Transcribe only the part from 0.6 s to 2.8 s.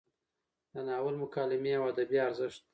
د ناول مکالمې او ادبي ارزښت: